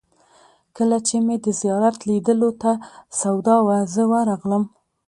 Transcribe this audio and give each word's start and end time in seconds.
کله 0.77 0.97
چې 1.07 1.15
مې 1.25 1.35
د 1.45 1.47
زیارت 1.61 1.97
لیدلو 2.09 2.49
ته 2.61 2.71
سودا 3.19 3.55
وه، 3.65 3.77
زه 3.93 4.03
ورغلم. 4.11 4.63